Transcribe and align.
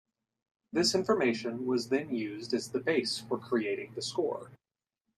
This 0.73 0.95
information 0.95 1.67
was 1.67 1.89
then 1.89 2.09
used 2.11 2.55
as 2.55 2.69
the 2.71 2.79
base 2.79 3.19
for 3.19 3.37
creating 3.37 3.91
the 3.93 4.01
score. 4.01 4.49